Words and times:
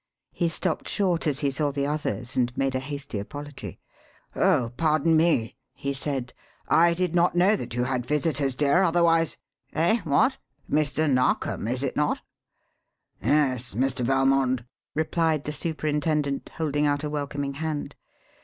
He 0.31 0.49
stopped 0.49 0.89
short 0.89 1.27
as 1.27 1.41
he 1.41 1.51
saw 1.51 1.69
the 1.71 1.85
others 1.85 2.35
and 2.35 2.51
made 2.57 2.73
a 2.73 2.79
hasty 2.79 3.19
apology. 3.19 3.79
"Oh, 4.35 4.71
pardon 4.75 5.15
me," 5.15 5.57
he 5.75 5.93
said. 5.93 6.33
"I 6.67 6.95
did 6.95 7.13
not 7.13 7.35
know 7.35 7.55
that 7.55 7.75
you 7.75 7.83
had 7.83 8.07
visitors, 8.07 8.55
dear, 8.55 8.81
otherwise 8.81 9.37
Eh, 9.73 9.99
what? 10.03 10.39
Mr. 10.67 11.07
Narkom, 11.07 11.67
is 11.67 11.83
it 11.83 11.95
not?" 11.95 12.23
"Yes, 13.21 13.75
Mr. 13.75 14.03
Valmond," 14.03 14.65
replied 14.95 15.43
the 15.43 15.51
superintendent, 15.51 16.49
holding 16.55 16.87
out 16.87 17.03
a 17.03 17.07
welcoming 17.11 17.53
hand. 17.53 17.93